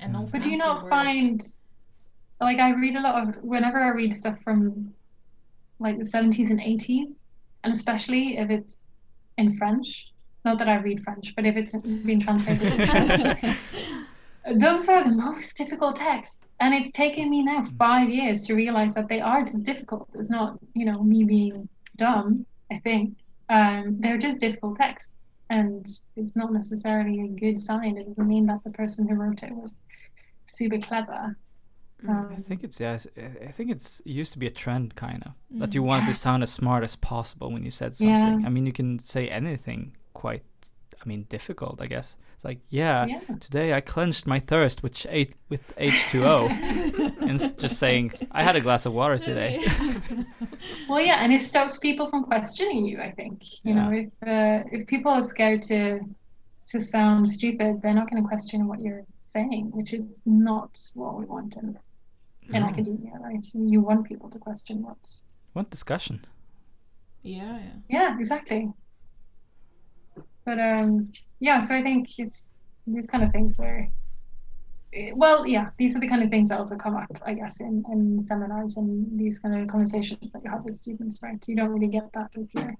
[0.00, 0.32] and no Mm.
[0.32, 0.90] But do you fancy not words.
[0.90, 1.48] find,
[2.40, 4.92] like, I read a lot of, whenever I read stuff from
[5.82, 7.24] like the 70s and 80s,
[7.64, 8.74] and especially if it's
[9.38, 10.12] in French,
[10.44, 12.72] not that I read French, but if it's been translated,
[14.60, 16.36] those are the most difficult texts.
[16.60, 20.08] And it's taken me now five years to realize that they are just difficult.
[20.14, 23.16] It's not, you know, me being dumb, I think.
[23.48, 25.16] Um, they're just difficult texts.
[25.50, 27.98] And it's not necessarily a good sign.
[27.98, 29.80] It doesn't mean that the person who wrote it was
[30.46, 31.36] super clever.
[32.08, 32.98] I Um, think it's yeah.
[33.16, 36.06] I I think it's it used to be a trend kind of that you wanted
[36.06, 37.98] to sound as smart as possible when you said Yeah.
[38.30, 38.46] something.
[38.46, 40.42] I mean, you can say anything quite.
[41.04, 41.80] I mean, difficult.
[41.80, 43.06] I guess it's like yeah.
[43.06, 43.20] yeah.
[43.40, 46.46] Today I clenched my thirst with eight with H two O,
[47.28, 49.52] and just saying I had a glass of water today.
[50.88, 53.00] Well, yeah, and it stops people from questioning you.
[53.00, 56.00] I think you know if uh, if people are scared to
[56.70, 61.18] to sound stupid, they're not going to question what you're saying, which is not what
[61.18, 61.76] we want in,
[62.54, 62.68] in No.
[62.68, 63.44] academia, right?
[63.54, 64.98] You want people to question what.
[65.52, 66.24] What discussion?
[67.22, 67.76] Yeah, yeah.
[67.88, 68.70] Yeah, exactly.
[70.44, 72.42] But um, yeah, so I think it's
[72.86, 73.86] these kind of things are.
[74.92, 77.60] eh, Well, yeah, these are the kind of things that also come up, I guess,
[77.60, 81.38] in, in seminars and these kind of conversations that you have with students, right?
[81.46, 82.74] You don't really get that if you're.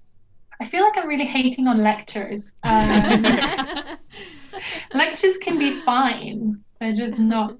[0.61, 2.41] I feel like I'm really hating on lectures.
[2.63, 3.23] Um,
[4.93, 7.57] lectures can be fine, they're just not.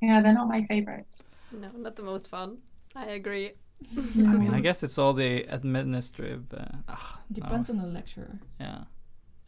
[0.00, 1.20] Yeah, they're not my favorite.
[1.52, 2.58] no, not the most fun.
[2.96, 3.52] I agree.
[3.96, 6.52] I mean, I guess it's all the administrative.
[6.52, 8.38] Uh, ah, no, Depends on the lecturer.
[8.58, 8.84] Yeah,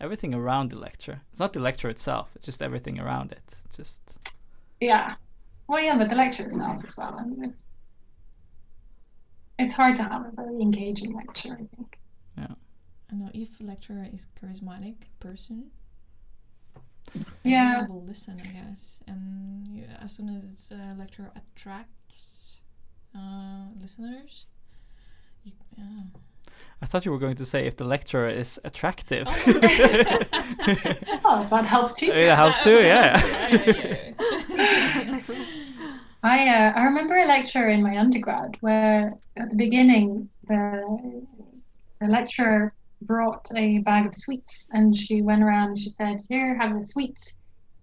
[0.01, 1.23] everything around the lecture.
[1.31, 2.31] It's not the lecture itself.
[2.35, 3.57] It's just everything around it.
[3.75, 4.01] Just
[4.81, 5.15] Yeah.
[5.69, 7.17] Well, yeah, but the lecture itself as well.
[7.19, 7.65] I mean, it's
[9.59, 11.53] it's hard to have a very engaging lecture.
[11.53, 11.99] I think.
[12.39, 12.55] Yeah.
[13.11, 15.71] I know if lecturer is charismatic person,
[17.45, 17.83] Yeah.
[17.83, 19.03] everyone will listen, I guess.
[19.07, 22.63] And you, as soon as uh, lecturer attracts
[23.15, 24.47] uh, listeners,
[25.45, 26.05] you, yeah.
[26.81, 29.29] I thought you were going to say if the lecturer is attractive.
[29.29, 29.39] Oh,
[31.51, 32.07] that helps too.
[32.07, 32.81] it helps too.
[32.81, 33.21] Yeah.
[36.25, 41.27] I uh, I remember a lecture in my undergrad where at the beginning the
[42.01, 42.73] the lecturer
[43.07, 46.83] brought a bag of sweets and she went around and she said, "Here, have a
[46.83, 47.19] sweet."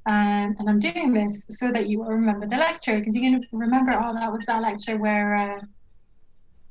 [0.06, 3.42] Um, and I'm doing this so that you will remember the lecture because you're going
[3.42, 5.60] to remember, oh, that was that lecture where uh,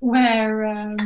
[0.01, 0.97] where um,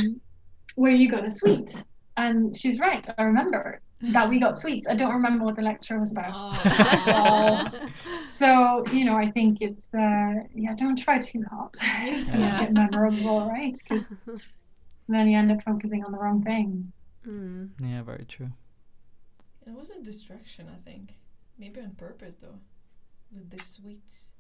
[0.77, 1.71] where you got a sweet.
[2.17, 3.07] And she's right.
[3.19, 3.81] I remember
[4.13, 4.87] that we got sweets.
[4.89, 6.41] I don't remember what the lecture was about.
[7.07, 7.65] Oh.
[8.27, 12.57] So you know, I think it's uh, yeah, don't try too hard to Yeah.
[12.59, 13.77] make it memorable, right?
[13.89, 14.01] 'Cause
[15.09, 16.93] then you end up focusing on the wrong thing.
[17.27, 17.71] Mm.
[17.81, 18.51] yeah, very true.
[19.67, 21.15] It was a distraction, I think.
[21.59, 22.59] Maybe on purpose, though.
[23.33, 24.31] With the sweets.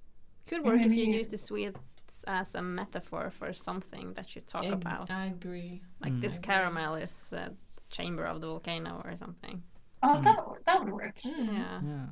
[0.47, 1.79] Could work if you use the sweets
[2.27, 5.11] as a metaphor for something that you talk Ag- about.
[5.11, 5.83] I agree.
[6.01, 6.21] like Mm.
[6.21, 6.47] this agree.
[6.55, 7.51] caramel is uh,
[7.91, 9.63] chamber of the volcano or something.
[10.03, 10.25] Oh, Mm.
[10.25, 11.19] that would- that would work.
[11.21, 11.47] Mm.
[11.53, 11.81] Yeah.
[11.85, 12.07] Yeah.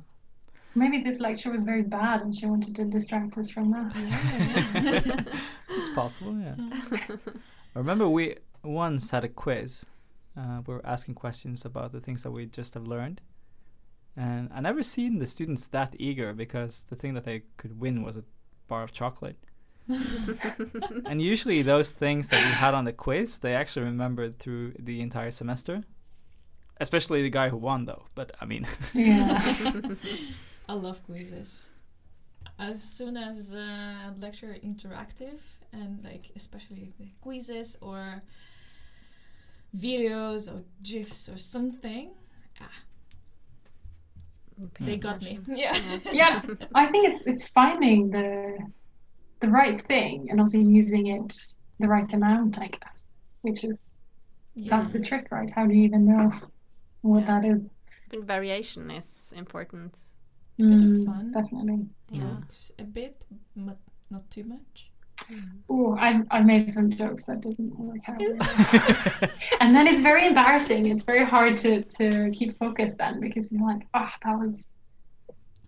[0.73, 3.93] Maybe this lecture was very bad, and she wanted to distract us from that.
[3.95, 5.23] Yeah.
[5.77, 6.55] It's possible, yeah.
[7.75, 9.85] I remember we once had a quiz.
[10.37, 13.21] Uh, we're asking questions about the things that we just have learned.
[14.15, 18.03] And I never seen the students that eager because the thing that they could win
[18.03, 18.23] was a
[18.67, 19.37] bar of chocolate.
[21.05, 25.01] and usually those things that we had on the quiz, they actually remembered through the
[25.01, 25.83] entire semester.
[26.79, 28.05] Especially the guy who won though.
[28.15, 29.89] But I mean Yeah.
[30.69, 31.69] I love quizzes.
[32.57, 35.39] As soon as uh, lecture interactive
[35.73, 38.21] and like especially the quizzes or
[39.75, 42.11] videos or gifs or something,
[44.73, 45.39] Pay they got me.
[45.47, 45.75] Yeah.
[46.11, 46.41] yeah,
[46.75, 48.57] I think it's it's finding the
[49.39, 51.35] the right thing and also using it
[51.79, 53.05] the right amount, I guess,
[53.41, 53.77] which is
[54.55, 54.81] yeah.
[54.81, 55.49] that's the trick, right?
[55.51, 56.31] How do you even know
[57.01, 57.41] what Yeah.
[57.41, 57.69] that is?
[58.09, 59.95] But variation is important.
[60.59, 61.31] A bit of Mm, fun.
[61.31, 61.87] Definitely.
[62.11, 62.19] Yeah.
[62.19, 64.90] Jokes a bit, but not too much.
[65.69, 68.19] Oh, I've, I've made some jokes that didn't work out.
[68.19, 68.39] really
[69.61, 70.87] and then it's very embarrassing.
[70.87, 74.65] It's very hard to, to keep focused then because you're like, oh, that was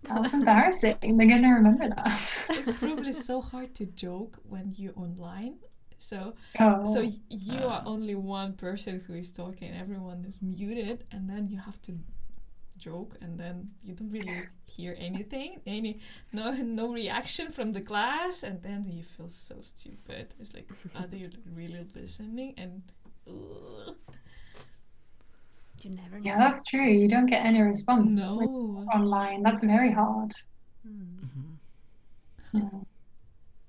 [0.04, 0.96] that was embarrassing.
[1.00, 2.38] They're going to remember that.
[2.50, 5.56] it's probably so hard to joke when you're online.
[5.98, 6.84] So Oh.
[6.84, 7.00] so
[7.30, 11.80] you are only one person who is talking, everyone is muted, and then you have
[11.82, 11.92] to
[12.84, 13.56] joke, and then
[13.86, 15.92] you don't really hear anything, any
[16.32, 20.26] no no reaction from the class, and then you feel so stupid.
[20.40, 20.68] It's like,
[20.98, 21.28] are they
[21.60, 22.54] really listening?
[22.62, 22.82] And
[23.26, 23.96] ugh,
[25.82, 26.24] You never know.
[26.28, 26.90] yeah, that's true.
[27.02, 28.40] You don't get any response no,
[28.96, 29.42] online.
[29.42, 30.32] That's very hard.
[30.86, 31.18] Mm.
[31.24, 31.50] Mhm.
[32.52, 32.80] Yeah.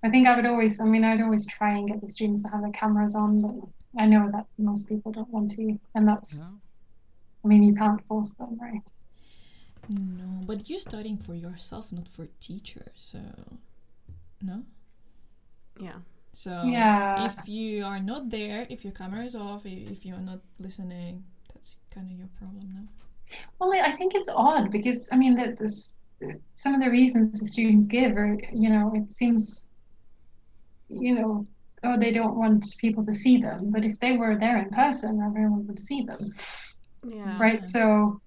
[0.04, 2.50] I think I would always, I mean, I'd always try and get the students to
[2.50, 3.56] have their cameras on, but
[4.02, 5.66] I know that most people don't want to.
[5.96, 6.60] And that's, No.
[7.44, 8.88] I mean, you can't force them, right?
[9.90, 10.42] No.
[10.48, 12.92] But you're studying for yourself, not for teachers.
[12.96, 13.20] So
[14.42, 14.64] no.
[15.80, 16.00] Yeah.
[16.34, 17.26] So Yeah.
[17.26, 21.24] if you are not there, if your camera is off, if you're not listening,
[21.54, 22.88] that's kind of your problem now.
[23.60, 26.02] Well, I I think it's odd because, I mean, that this,
[26.54, 29.68] some of the reasons the students give are, you know, it seems,
[30.90, 31.48] you know,
[31.84, 33.72] oh, they don't want people to see them.
[33.72, 36.34] But if they were there in person, everyone would see them.
[37.08, 37.38] Yeah.
[37.40, 37.64] right?
[37.64, 38.20] So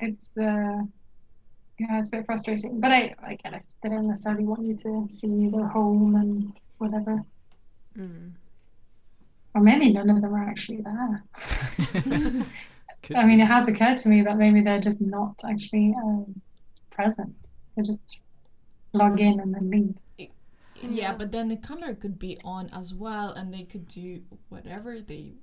[0.00, 0.82] it's uh,
[1.78, 2.80] yeah, it's a bit frustrating.
[2.80, 3.62] But I I get it.
[3.82, 7.22] They don't necessarily want you to see their home and whatever.
[7.98, 8.32] Mm.
[9.54, 11.24] Or maybe none of them are actually there.
[13.16, 16.40] I mean, it has occurred to me that maybe they're just not actually um,
[16.90, 17.34] present.
[17.76, 18.18] They just
[18.92, 19.94] log in and then leave.
[20.18, 20.28] Yeah,
[20.90, 21.14] Yeah.
[21.16, 25.34] but then the camera could be on as well, and they could do whatever they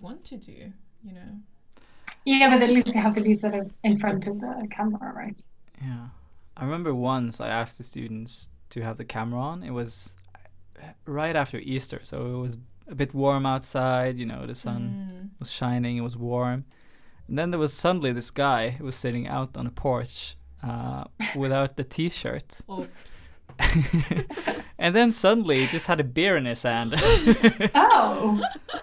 [0.00, 0.72] want to do.
[1.02, 1.40] You know.
[2.24, 4.40] Yeah, but It's at just- least they have to be sort of in front of
[4.40, 5.38] the camera, right?
[5.82, 6.08] Yeah.
[6.56, 9.62] I remember once I asked the students to have the camera on.
[9.62, 10.14] It was
[11.06, 12.56] right after Easter, so it was
[12.88, 15.38] a bit warm outside, you know, the sun Mm.
[15.38, 16.64] was shining, it was warm.
[17.28, 21.04] And then there was suddenly this guy who was sitting out on a porch uh,
[21.36, 22.60] without the t shirt.
[22.68, 22.86] Oh,
[24.78, 26.94] and then suddenly he just had a beer in his hand.
[27.74, 28.42] Oh,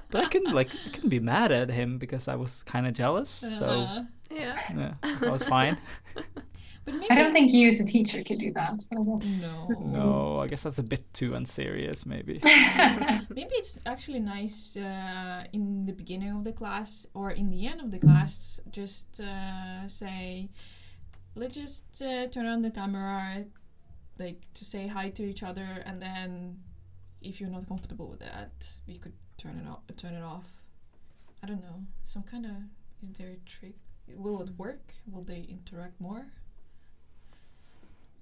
[0.10, 2.94] but I couldn't like I couldn't be mad at him because I was kind of
[2.94, 3.30] jealous.
[3.30, 4.58] So uh, Yeah.
[4.76, 5.78] yeah, I was fine.
[6.86, 8.84] but maybe I don't think you as a teacher could do that.
[8.90, 9.26] But I guess.
[9.26, 9.68] No.
[9.80, 12.40] No, I guess that's a bit too unserious, maybe.
[12.44, 17.82] Maybe it's actually nice uh, in the beginning of the class or in the end
[17.82, 20.50] of the class, just uh, say,
[21.36, 23.46] let's just uh, turn on the camera,
[24.26, 26.58] like to say hi to each other, and then
[27.22, 28.56] if you're not comfortable with that,
[28.88, 29.82] we could turn it off.
[30.04, 30.50] Turn it off.
[31.44, 31.80] I don't know.
[32.04, 32.56] Some kind of
[33.02, 33.76] is there a trick?
[34.26, 34.86] Will it work?
[35.12, 36.26] Will they interact more?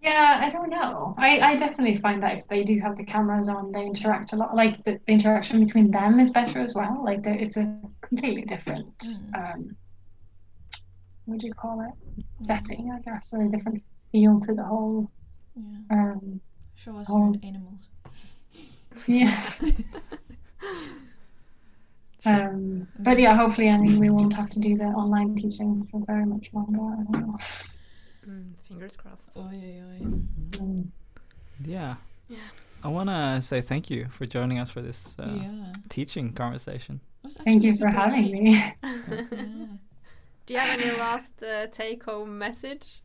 [0.01, 1.13] Yeah, I don't know.
[1.17, 4.37] I, I definitely find that if they do have the cameras on, they interact a
[4.37, 4.55] lot.
[4.55, 7.01] Like the, the interaction between them is better as well.
[7.03, 7.65] Like the, it's a
[8.01, 9.35] completely different, Mm.
[9.55, 9.75] um,
[11.25, 12.23] what do you call it?
[12.45, 15.11] Setting, I guess, or a different feel to the whole.
[15.59, 15.97] Yeah.
[15.97, 16.41] Um,
[16.75, 17.87] Show us your animals.
[19.07, 19.39] yeah.
[22.25, 26.03] Um, but yeah, hopefully, I mean, we won't have to do the online teaching for
[26.05, 26.79] very much longer.
[26.79, 27.37] I don't know.
[28.27, 29.31] Mm, fingers crossed.
[29.37, 29.59] Oh yeah,
[29.99, 30.07] yeah.
[30.59, 30.87] Mm.
[31.65, 31.95] Yeah.
[32.27, 32.37] Yeah.
[32.83, 35.73] I want to say thank you for joining us for this uh, yeah.
[35.89, 36.99] teaching conversation.
[37.43, 38.41] Thank you for having nice.
[38.41, 38.73] me.
[39.31, 39.65] Yeah.
[40.45, 43.01] Do you have any last uh, take-home message?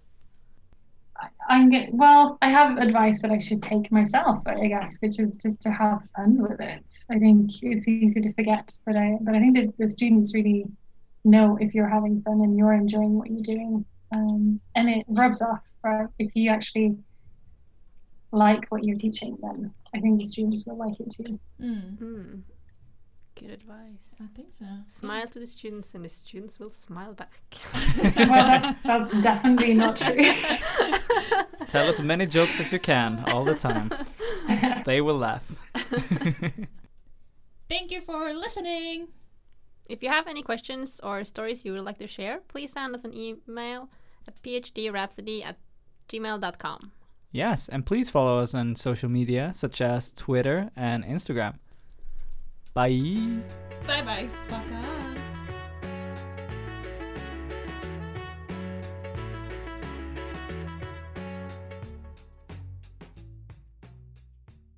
[1.49, 5.37] I'm get, well, I have advice that I should take myself, I guess, which is
[5.37, 6.85] just to have fun with it.
[7.11, 10.65] I think it's easy to forget, but I but I think that the students really
[11.25, 15.41] know if you're having fun and you're enjoying what you're doing, um, and it rubs
[15.43, 15.61] off.
[15.83, 16.09] Right?
[16.19, 16.97] If you actually
[18.33, 21.39] like what you're teaching, then I think the students will like it too.
[21.61, 22.41] Mm, Hmm.
[23.37, 24.15] Good advice.
[24.23, 24.65] I think so.
[24.87, 27.33] Smile to the students, and the students will smile back.
[28.17, 30.15] well, that's that's definitely not true.
[31.69, 33.91] Tell as many jokes as you can all the time.
[34.85, 35.43] They will laugh.
[37.69, 39.09] Thank you for listening.
[39.89, 43.05] If you have any questions or stories you would like to share, please send us
[43.05, 43.91] an email
[44.29, 45.59] at phdrapsody at
[46.09, 46.93] gmail.com.
[47.33, 51.59] yes, and please follow us on social media such as Twitter and Instagram.
[52.75, 53.41] Bye.
[53.87, 54.29] Bye bye.
[54.49, 55.34] Paka.